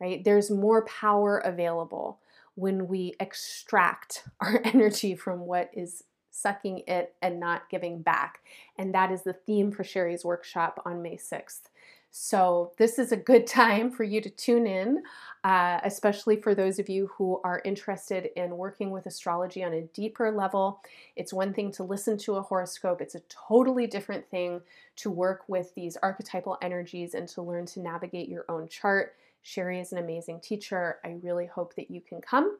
right? 0.00 0.24
There's 0.24 0.50
more 0.50 0.84
power 0.84 1.38
available 1.38 2.18
when 2.58 2.88
we 2.88 3.14
extract 3.20 4.24
our 4.40 4.60
energy 4.64 5.14
from 5.14 5.40
what 5.40 5.70
is 5.72 6.04
sucking 6.30 6.82
it 6.86 7.14
and 7.22 7.40
not 7.40 7.68
giving 7.70 8.02
back. 8.02 8.40
And 8.76 8.94
that 8.94 9.10
is 9.10 9.22
the 9.22 9.32
theme 9.32 9.72
for 9.72 9.82
Sherry's 9.84 10.24
workshop 10.24 10.82
on 10.84 11.02
May 11.02 11.16
6th. 11.16 11.62
So, 12.10 12.72
this 12.78 12.98
is 12.98 13.12
a 13.12 13.16
good 13.16 13.46
time 13.60 13.90
for 13.90 14.02
you 14.02 14.20
to 14.20 14.30
tune 14.30 14.66
in, 14.66 15.02
uh, 15.44 15.78
especially 15.84 16.40
for 16.40 16.54
those 16.54 16.78
of 16.78 16.88
you 16.88 17.10
who 17.16 17.40
are 17.44 17.60
interested 17.64 18.30
in 18.34 18.56
working 18.56 18.90
with 18.90 19.06
astrology 19.06 19.62
on 19.62 19.74
a 19.74 19.82
deeper 19.82 20.30
level. 20.30 20.80
It's 21.16 21.32
one 21.32 21.52
thing 21.52 21.70
to 21.72 21.84
listen 21.84 22.16
to 22.18 22.36
a 22.36 22.42
horoscope, 22.42 23.00
it's 23.00 23.14
a 23.14 23.22
totally 23.28 23.86
different 23.86 24.28
thing 24.30 24.62
to 24.96 25.10
work 25.10 25.44
with 25.48 25.74
these 25.74 25.96
archetypal 26.02 26.56
energies 26.62 27.14
and 27.14 27.28
to 27.28 27.42
learn 27.42 27.66
to 27.66 27.80
navigate 27.80 28.28
your 28.28 28.46
own 28.48 28.68
chart. 28.68 29.14
Sherry 29.48 29.80
is 29.80 29.92
an 29.92 29.98
amazing 29.98 30.40
teacher. 30.40 30.98
I 31.04 31.16
really 31.22 31.46
hope 31.46 31.74
that 31.76 31.90
you 31.90 32.00
can 32.00 32.20
come. 32.20 32.58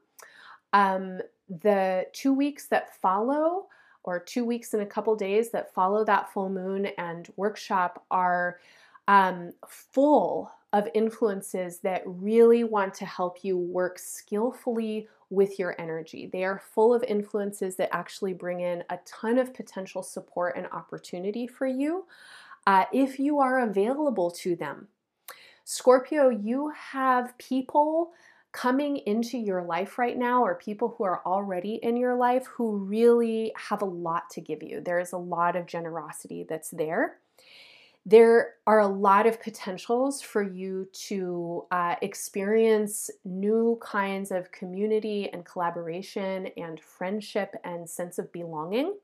Um, 0.73 1.21
the 1.49 2.07
two 2.13 2.33
weeks 2.33 2.67
that 2.69 2.97
follow, 3.01 3.67
or 4.05 4.19
two 4.19 4.45
weeks 4.45 4.73
and 4.73 4.83
a 4.83 4.87
couple 4.87 5.15
days 5.15 5.51
that 5.51 5.75
follow 5.75 6.03
that 6.05 6.33
full 6.33 6.49
moon 6.49 6.87
and 6.97 7.29
workshop, 7.37 8.05
are 8.11 8.59
um, 9.07 9.53
full 9.67 10.51
of 10.73 10.89
influences 10.95 11.79
that 11.81 12.03
really 12.07 12.65
want 12.65 12.95
to 12.95 13.07
help 13.07 13.45
you 13.45 13.57
work 13.57 13.99
skillfully 13.99 15.09
with 15.31 15.59
your 15.59 15.79
energy. 15.79 16.29
They 16.33 16.45
are 16.45 16.59
full 16.59 16.95
of 16.95 17.03
influences 17.03 17.77
that 17.77 17.95
actually 17.95 18.33
bring 18.33 18.61
in 18.61 18.83
a 18.89 18.99
ton 19.05 19.39
of 19.39 19.53
potential 19.53 20.03
support 20.03 20.57
and 20.57 20.67
opportunity 20.73 21.47
for 21.47 21.67
you 21.67 22.07
uh, 22.67 22.85
if 22.93 23.19
you 23.19 23.41
are 23.41 23.61
available 23.61 24.31
to 24.31 24.57
them. 24.57 24.89
Scorpio, 25.71 26.31
you 26.31 26.73
have 26.75 27.37
people 27.37 28.13
coming 28.53 28.97
into 29.05 29.37
your 29.37 29.63
life 29.63 29.99
right 29.99 30.17
now, 30.17 30.43
or 30.43 30.55
people 30.55 30.95
who 30.97 31.05
are 31.05 31.21
already 31.27 31.75
in 31.83 31.95
your 31.95 32.17
life 32.17 32.47
who 32.47 32.79
really 32.79 33.53
have 33.55 33.83
a 33.83 33.85
lot 33.85 34.31
to 34.31 34.41
give 34.41 34.63
you. 34.63 34.81
There 34.81 34.99
is 34.99 35.13
a 35.13 35.19
lot 35.19 35.57
of 35.57 35.67
generosity 35.67 36.47
that's 36.49 36.71
there. 36.71 37.19
there 38.07 38.55
are 38.67 38.81
a 38.81 38.87
lot 38.89 39.27
of 39.27 39.41
potentials 39.43 40.23
for 40.23 40.43
you 40.43 40.89
to 40.93 41.67
uh, 41.71 41.97
experience 42.01 43.11
new 43.25 43.79
kinds 43.83 44.31
of 44.31 44.51
community 44.53 45.29
and 45.33 45.45
collaboration 45.45 46.49
and 46.57 46.81
friendship 46.81 47.55
and 47.65 47.89
sense 47.89 48.19
of 48.19 48.33
belonging. 48.33 48.95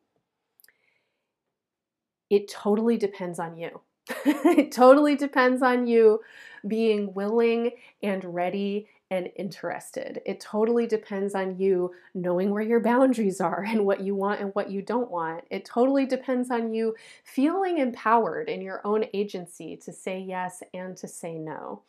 It 2.28 2.49
totally 2.49 2.99
depends 2.99 3.38
on 3.38 3.56
you. 3.56 3.80
It 4.26 4.73
totally 4.73 5.16
depends 5.16 5.62
on 5.62 5.87
you 5.87 6.20
being 6.66 7.12
willing 7.14 7.73
and 8.02 8.25
ready 8.25 8.88
and 9.11 9.30
interested. 9.37 10.20
It 10.25 10.40
totally 10.40 10.87
depends 10.87 11.34
on 11.34 11.58
you 11.58 11.92
knowing 12.14 12.50
where 12.50 12.62
your 12.62 12.80
boundaries 12.80 13.40
are 13.40 13.62
and 13.62 13.84
what 13.84 14.00
you 14.00 14.14
want 14.14 14.40
and 14.40 14.54
what 14.54 14.70
you 14.70 14.82
don't 14.82 15.11
want. 15.11 15.44
It 15.50 15.64
totally 15.64 16.06
depends 16.06 16.50
on 16.50 16.73
you 16.73 16.94
feeling 17.25 17.78
empowered 17.78 18.49
in 18.49 18.62
your 18.62 18.80
own 18.84 19.04
agency 19.12 19.76
to 19.84 19.92
say 19.92 20.20
yes 20.20 20.62
and 20.73 20.96
to 20.96 21.06
say 21.06 21.34
no. 21.34 21.82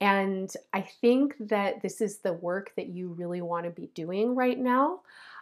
And 0.00 0.52
I 0.72 0.80
think 0.82 1.34
that 1.40 1.80
this 1.80 2.00
is 2.00 2.18
the 2.18 2.32
work 2.32 2.72
that 2.76 2.88
you 2.88 3.08
really 3.08 3.40
want 3.42 3.64
to 3.64 3.70
be 3.70 3.88
doing 3.94 4.34
right 4.34 4.58
now. 4.58 5.00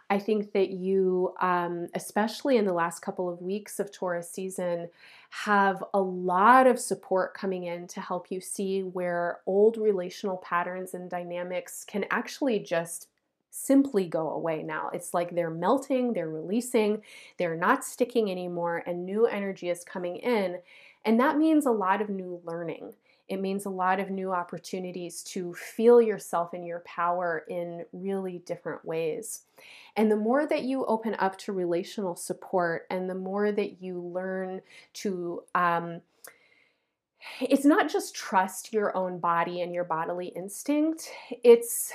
I 0.09 0.19
think 0.19 0.51
that 0.53 0.69
you, 0.69 1.33
um, 1.41 1.87
especially 1.95 2.57
in 2.57 2.65
the 2.65 2.73
last 2.73 2.99
couple 2.99 3.29
of 3.29 3.41
weeks 3.41 3.79
of 3.79 3.91
Taurus 3.91 4.29
season, 4.29 4.89
have 5.29 5.83
a 5.93 5.99
lot 5.99 6.67
of 6.67 6.79
support 6.79 7.33
coming 7.33 7.63
in 7.63 7.87
to 7.87 7.99
help 8.01 8.29
you 8.29 8.39
see 8.39 8.81
where 8.81 9.39
old 9.45 9.77
relational 9.77 10.37
patterns 10.37 10.93
and 10.93 11.09
dynamics 11.09 11.83
can 11.85 12.05
actually 12.11 12.59
just 12.59 13.07
simply 13.49 14.07
go 14.07 14.31
away 14.31 14.63
now. 14.63 14.89
It's 14.93 15.13
like 15.13 15.33
they're 15.33 15.49
melting, 15.49 16.13
they're 16.13 16.29
releasing, 16.29 17.01
they're 17.37 17.55
not 17.55 17.85
sticking 17.85 18.31
anymore, 18.31 18.83
and 18.85 19.05
new 19.05 19.27
energy 19.27 19.69
is 19.69 19.83
coming 19.83 20.17
in. 20.17 20.57
And 21.05 21.19
that 21.19 21.37
means 21.37 21.65
a 21.65 21.71
lot 21.71 22.01
of 22.01 22.09
new 22.09 22.41
learning. 22.45 22.93
It 23.33 23.41
means 23.41 23.65
a 23.65 23.69
lot 23.71 23.99
of 23.99 24.11
new 24.11 24.31
opportunities 24.31 25.23
to 25.23 25.53
feel 25.55 26.01
yourself 26.01 26.53
and 26.53 26.65
your 26.65 26.81
power 26.81 27.45
in 27.49 27.85
really 27.91 28.43
different 28.45 28.85
ways. 28.85 29.41
And 29.95 30.11
the 30.11 30.15
more 30.15 30.45
that 30.45 30.63
you 30.63 30.85
open 30.85 31.15
up 31.19 31.37
to 31.39 31.51
relational 31.51 32.15
support 32.15 32.85
and 32.89 33.09
the 33.09 33.15
more 33.15 33.51
that 33.51 33.81
you 33.81 33.99
learn 33.99 34.61
to, 34.93 35.43
um, 35.55 36.01
it's 37.41 37.65
not 37.65 37.89
just 37.89 38.15
trust 38.15 38.71
your 38.71 38.95
own 38.95 39.17
body 39.17 39.61
and 39.61 39.73
your 39.73 39.83
bodily 39.83 40.27
instinct, 40.27 41.09
it's 41.43 41.91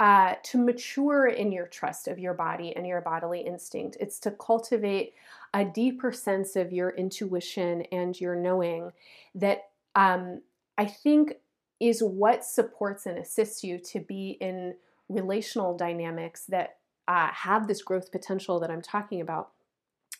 uh, 0.00 0.34
to 0.42 0.58
mature 0.58 1.28
in 1.28 1.52
your 1.52 1.66
trust 1.66 2.08
of 2.08 2.18
your 2.18 2.34
body 2.34 2.74
and 2.74 2.84
your 2.84 3.00
bodily 3.00 3.40
instinct. 3.40 3.96
It's 4.00 4.18
to 4.20 4.32
cultivate 4.32 5.14
a 5.54 5.64
deeper 5.64 6.10
sense 6.10 6.56
of 6.56 6.72
your 6.72 6.90
intuition 6.90 7.82
and 7.92 8.20
your 8.20 8.34
knowing 8.34 8.90
that 9.36 9.68
um, 9.94 10.40
I 10.78 10.86
think 10.86 11.34
is 11.80 12.02
what 12.02 12.44
supports 12.44 13.06
and 13.06 13.18
assists 13.18 13.64
you 13.64 13.78
to 13.78 14.00
be 14.00 14.36
in 14.40 14.74
relational 15.08 15.76
dynamics 15.76 16.44
that 16.46 16.76
uh, 17.08 17.28
have 17.32 17.66
this 17.66 17.82
growth 17.82 18.12
potential 18.12 18.60
that 18.60 18.70
I'm 18.70 18.82
talking 18.82 19.20
about. 19.20 19.50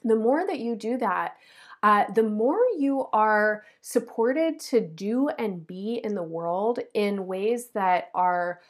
The 0.04 0.16
more 0.16 0.44
that 0.46 0.58
you 0.58 0.74
do 0.74 0.98
that, 0.98 1.36
uh, 1.82 2.04
the 2.12 2.22
more 2.22 2.58
you 2.78 3.06
are 3.12 3.64
supported 3.80 4.58
to 4.60 4.80
do 4.80 5.28
and 5.28 5.66
be 5.66 6.00
in 6.02 6.14
the 6.14 6.22
world 6.22 6.80
in 6.94 7.26
ways 7.26 7.68
that 7.74 8.10
are 8.14 8.60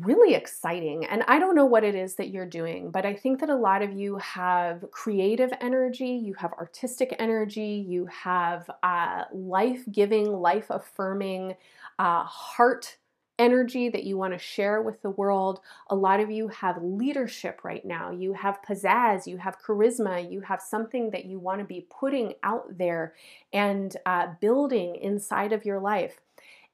really 0.00 0.34
exciting. 0.34 1.04
And 1.04 1.24
I 1.28 1.38
don't 1.38 1.54
know 1.54 1.66
what 1.66 1.84
it 1.84 1.94
is 1.94 2.16
that 2.16 2.30
you're 2.30 2.46
doing, 2.46 2.90
but 2.90 3.06
I 3.06 3.14
think 3.14 3.40
that 3.40 3.50
a 3.50 3.56
lot 3.56 3.82
of 3.82 3.92
you 3.92 4.16
have 4.18 4.84
creative 4.90 5.52
energy, 5.60 6.08
you 6.08 6.34
have 6.34 6.52
artistic 6.54 7.14
energy, 7.18 7.84
you 7.86 8.06
have 8.06 8.68
uh, 8.82 9.24
life 9.32 9.82
giving, 9.90 10.32
life 10.32 10.66
affirming, 10.70 11.54
uh, 11.98 12.24
heart 12.24 12.96
energy 13.38 13.88
that 13.88 14.04
you 14.04 14.16
want 14.16 14.32
to 14.32 14.38
share 14.38 14.82
with 14.82 15.02
the 15.02 15.10
world. 15.10 15.60
A 15.88 15.94
lot 15.94 16.20
of 16.20 16.30
you 16.30 16.48
have 16.48 16.82
leadership 16.82 17.60
right 17.64 17.84
now. 17.84 18.10
You 18.10 18.34
have 18.34 18.60
pizzazz, 18.62 19.26
you 19.26 19.36
have 19.38 19.60
charisma, 19.60 20.30
you 20.30 20.40
have 20.42 20.60
something 20.62 21.10
that 21.10 21.24
you 21.24 21.38
want 21.38 21.60
to 21.60 21.64
be 21.64 21.86
putting 21.90 22.34
out 22.42 22.78
there 22.78 23.14
and 23.52 23.96
uh, 24.06 24.28
building 24.40 24.96
inside 24.96 25.52
of 25.52 25.64
your 25.64 25.80
life. 25.80 26.20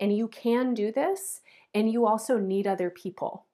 And 0.01 0.17
you 0.17 0.29
can 0.29 0.75
do 0.75 0.93
this 0.93 1.41
and 1.75 1.91
you 1.91 2.07
also 2.07 2.39
need 2.39 2.67
other 2.67 2.91
people. 2.91 3.45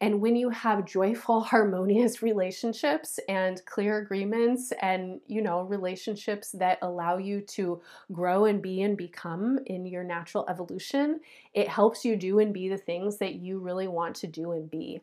And 0.00 0.20
when 0.20 0.36
you 0.36 0.50
have 0.50 0.84
joyful, 0.84 1.40
harmonious 1.42 2.22
relationships 2.22 3.18
and 3.28 3.64
clear 3.64 3.98
agreements 3.98 4.72
and, 4.82 5.20
you 5.26 5.40
know, 5.40 5.62
relationships 5.62 6.52
that 6.52 6.78
allow 6.82 7.16
you 7.16 7.40
to 7.40 7.80
grow 8.12 8.44
and 8.44 8.60
be 8.60 8.82
and 8.82 8.96
become 8.96 9.58
in 9.66 9.86
your 9.86 10.04
natural 10.04 10.44
evolution, 10.48 11.20
it 11.54 11.68
helps 11.68 12.04
you 12.04 12.16
do 12.16 12.40
and 12.40 12.52
be 12.52 12.68
the 12.68 12.76
things 12.76 13.18
that 13.18 13.36
you 13.36 13.58
really 13.58 13.88
want 13.88 14.16
to 14.16 14.26
do 14.26 14.52
and 14.52 14.70
be. 14.70 15.00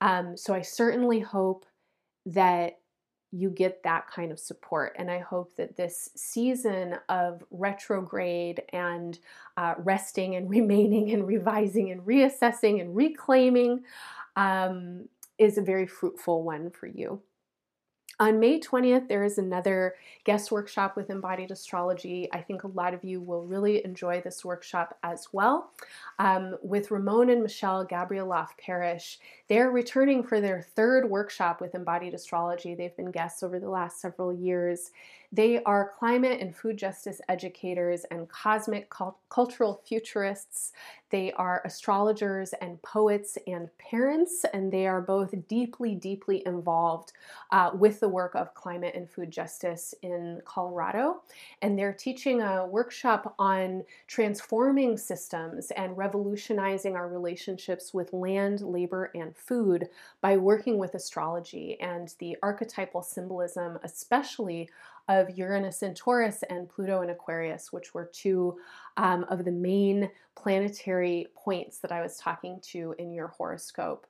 Um, 0.00 0.36
so 0.36 0.54
I 0.54 0.62
certainly 0.62 1.20
hope 1.20 1.64
that 2.26 2.77
you 3.30 3.50
get 3.50 3.82
that 3.82 4.08
kind 4.08 4.32
of 4.32 4.38
support. 4.38 4.94
And 4.98 5.10
I 5.10 5.18
hope 5.18 5.54
that 5.56 5.76
this 5.76 6.10
season 6.16 6.96
of 7.08 7.44
retrograde 7.50 8.62
and 8.72 9.18
uh, 9.56 9.74
resting 9.78 10.36
and 10.36 10.48
remaining 10.50 11.10
and 11.12 11.26
revising 11.26 11.90
and 11.90 12.02
reassessing 12.02 12.80
and 12.80 12.96
reclaiming 12.96 13.84
um, 14.36 15.08
is 15.38 15.58
a 15.58 15.62
very 15.62 15.86
fruitful 15.86 16.42
one 16.42 16.70
for 16.70 16.86
you. 16.86 17.20
On 18.20 18.40
May 18.40 18.58
20th, 18.58 19.06
there 19.06 19.22
is 19.22 19.38
another 19.38 19.94
guest 20.24 20.50
workshop 20.50 20.96
with 20.96 21.08
Embodied 21.08 21.52
Astrology. 21.52 22.28
I 22.32 22.40
think 22.40 22.64
a 22.64 22.68
lot 22.68 22.92
of 22.92 23.04
you 23.04 23.20
will 23.20 23.44
really 23.44 23.84
enjoy 23.84 24.20
this 24.20 24.44
workshop 24.44 24.98
as 25.04 25.28
well. 25.32 25.70
Um, 26.18 26.56
with 26.60 26.90
Ramon 26.90 27.30
and 27.30 27.42
Michelle 27.42 27.86
Gabrieloff 27.86 28.48
Parish, 28.58 29.20
they're 29.48 29.70
returning 29.70 30.22
for 30.22 30.40
their 30.40 30.60
third 30.60 31.08
workshop 31.08 31.60
with 31.60 31.74
Embodied 31.74 32.14
Astrology. 32.14 32.74
They've 32.74 32.96
been 32.96 33.10
guests 33.10 33.42
over 33.42 33.58
the 33.58 33.70
last 33.70 34.00
several 34.00 34.32
years. 34.32 34.90
They 35.30 35.62
are 35.64 35.92
climate 35.98 36.40
and 36.40 36.56
food 36.56 36.78
justice 36.78 37.20
educators 37.28 38.04
and 38.10 38.28
cosmic 38.28 38.88
cult- 38.88 39.18
cultural 39.28 39.82
futurists. 39.84 40.72
They 41.10 41.32
are 41.32 41.62
astrologers 41.64 42.54
and 42.60 42.80
poets 42.82 43.36
and 43.46 43.68
parents, 43.78 44.44
and 44.52 44.72
they 44.72 44.86
are 44.86 45.00
both 45.02 45.34
deeply, 45.46 45.94
deeply 45.94 46.42
involved 46.46 47.12
uh, 47.50 47.70
with 47.74 48.00
the 48.00 48.08
work 48.08 48.34
of 48.34 48.54
climate 48.54 48.94
and 48.94 49.08
food 49.08 49.30
justice 49.30 49.94
in 50.02 50.40
Colorado. 50.44 51.22
And 51.62 51.78
they're 51.78 51.92
teaching 51.92 52.40
a 52.42 52.66
workshop 52.66 53.34
on 53.38 53.84
transforming 54.06 54.96
systems 54.96 55.70
and 55.72 55.96
revolutionizing 55.96 56.96
our 56.96 57.08
relationships 57.08 57.92
with 57.92 58.12
land, 58.12 58.62
labor, 58.62 59.10
and 59.14 59.36
food 59.40 59.88
by 60.20 60.36
working 60.36 60.78
with 60.78 60.94
astrology 60.94 61.80
and 61.80 62.14
the 62.18 62.36
archetypal 62.42 63.02
symbolism, 63.02 63.78
especially 63.82 64.68
of 65.08 65.30
Uranus 65.30 65.82
and 65.82 65.96
Taurus 65.96 66.44
and 66.50 66.68
Pluto 66.68 67.00
and 67.00 67.10
Aquarius, 67.10 67.72
which 67.72 67.94
were 67.94 68.10
two 68.12 68.58
um, 68.96 69.24
of 69.24 69.44
the 69.44 69.52
main 69.52 70.10
planetary 70.36 71.26
points 71.34 71.78
that 71.78 71.92
I 71.92 72.02
was 72.02 72.18
talking 72.18 72.60
to 72.72 72.94
in 72.98 73.12
your 73.12 73.28
horoscope. 73.28 74.06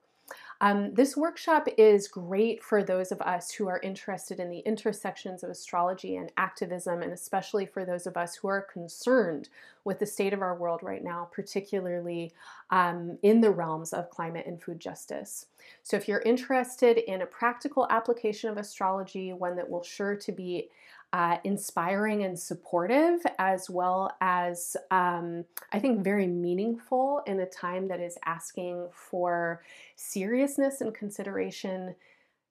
Um, 0.61 0.93
this 0.93 1.17
workshop 1.17 1.69
is 1.77 2.09
great 2.09 2.65
for 2.65 2.83
those 2.83 3.13
of 3.13 3.21
us 3.21 3.53
who 3.53 3.69
are 3.69 3.79
interested 3.81 4.41
in 4.41 4.51
the 4.51 4.59
intersections 4.61 5.45
of 5.45 5.51
astrology 5.51 6.17
and 6.17 6.33
activism, 6.37 7.03
and 7.03 7.13
especially 7.13 7.65
for 7.65 7.85
those 7.85 8.09
of 8.09 8.17
us 8.17 8.35
who 8.35 8.49
are 8.49 8.63
concerned 8.63 9.49
with 9.85 10.01
the 10.01 10.07
state 10.07 10.33
of 10.33 10.43
our 10.43 10.57
world 10.57 10.83
right 10.83 11.05
now, 11.05 11.29
particularly 11.31 12.33
um, 12.71 13.19
in 13.23 13.41
the 13.41 13.53
realms 13.53 13.93
of 13.93 14.11
climate 14.11 14.47
and 14.47 14.61
food 14.61 14.81
justice. 14.81 15.47
So, 15.85 15.97
if 15.97 16.09
you're 16.09 16.23
interested 16.23 16.99
in 16.99 17.23
a 17.23 17.27
practical 17.27 17.87
application 17.89 18.51
of 18.51 18.57
astrology, 18.57 19.33
one 19.33 19.55
that 19.57 19.71
will 19.71 19.85
sure 19.85 20.17
to 20.17 20.33
be 20.33 20.71
uh, 21.13 21.39
inspiring 21.45 22.25
and 22.25 22.39
supportive, 22.39 23.21
as 23.39 23.71
well 23.71 24.13
as 24.21 24.77
um, 24.91 25.45
I 25.73 25.79
think 25.79 26.05
very 26.05 26.27
meaningful 26.27 27.23
in 27.27 27.41
a 27.41 27.47
time 27.47 27.89
that 27.89 28.01
is 28.01 28.19
asking 28.27 28.89
for 28.93 29.63
seriousness 29.97 30.81
and 30.81 30.95
consideration. 30.95 31.95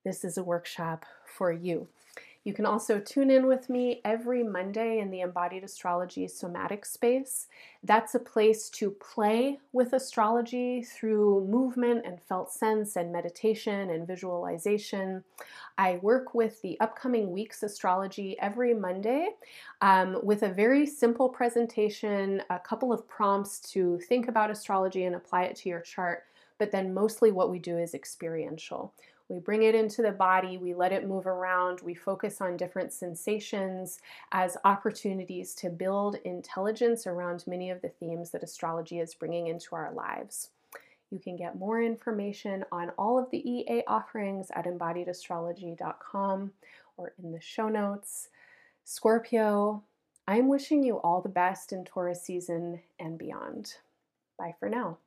This 0.04 0.24
is 0.24 0.38
a 0.38 0.44
workshop 0.44 1.06
for 1.26 1.52
you. 1.52 1.88
You 2.48 2.54
can 2.54 2.66
also 2.66 3.02
tune 3.02 3.30
in 3.30 3.46
with 3.46 3.70
me 3.70 4.00
every 4.06 4.42
Monday 4.42 5.00
in 5.00 5.12
the 5.12 5.20
Embodied 5.20 5.66
Astrology 5.66 6.30
Somatic 6.30 6.86
Space. 6.86 7.48
That's 7.84 8.16
a 8.16 8.20
place 8.20 8.70
to 8.70 8.90
play 8.90 9.60
with 9.74 9.92
astrology 9.92 10.82
through 10.82 11.46
movement 11.46 12.06
and 12.06 12.22
felt 12.22 12.54
sense 12.54 12.96
and 12.96 13.12
meditation 13.12 13.90
and 13.90 14.08
visualization. 14.08 15.26
I 15.78 16.00
work 16.02 16.34
with 16.34 16.62
the 16.62 16.80
upcoming 16.80 17.32
week's 17.34 17.64
astrology 17.64 18.40
every 18.40 18.74
Monday 18.74 19.32
um, 19.82 20.18
with 20.24 20.44
a 20.44 20.54
very 20.54 20.86
simple 20.86 21.28
presentation, 21.28 22.42
a 22.50 22.60
couple 22.60 22.94
of 22.94 23.06
prompts 23.10 23.60
to 23.74 24.00
think 24.08 24.30
about 24.30 24.52
astrology 24.52 25.04
and 25.04 25.18
apply 25.18 25.44
it 25.44 25.58
to 25.58 25.68
your 25.68 25.82
chart. 25.82 26.24
But 26.60 26.72
then 26.72 26.94
mostly 26.94 27.34
what 27.34 27.52
we 27.52 27.60
do 27.60 27.78
is 27.78 27.94
experiential 27.94 28.94
We 29.30 29.40
bring 29.40 29.64
it 29.64 29.76
into 29.76 30.02
the 30.02 30.12
body, 30.12 30.58
we 30.58 30.74
let 30.74 30.94
it 30.94 31.08
move 31.08 31.28
around, 31.28 31.82
we 31.82 31.94
focus 31.94 32.40
on 32.40 32.56
different 32.56 32.94
sensations 32.94 34.00
as 34.32 34.56
opportunities 34.64 35.54
to 35.56 35.70
build 35.70 36.16
intelligence 36.24 37.06
around 37.06 37.44
many 37.46 37.70
of 37.70 37.82
the 37.82 37.90
themes 37.90 38.32
that 38.32 38.44
astrology 38.44 39.00
is 39.00 39.14
bringing 39.14 39.48
into 39.48 39.76
our 39.76 39.92
lives. 39.92 40.52
You 41.10 41.20
can 41.20 41.36
get 41.36 41.58
more 41.58 41.82
information 41.82 42.66
on 42.72 42.92
all 42.98 43.18
of 43.18 43.30
the 43.32 43.50
EA 43.50 43.84
offerings 43.88 44.50
at 44.54 44.66
embodiedastrology.com 44.66 46.52
or 46.98 47.14
in 47.22 47.32
the 47.32 47.42
show 47.42 47.70
notes. 47.70 48.30
Scorpio, 48.84 49.84
I'm 50.28 50.48
wishing 50.48 50.84
you 50.84 51.00
all 51.00 51.22
the 51.22 51.30
best 51.30 51.72
in 51.72 51.86
Taurus 51.86 52.24
season 52.24 52.82
and 53.00 53.18
beyond. 53.18 53.76
Bye 54.38 54.56
for 54.60 54.70
now. 54.70 54.98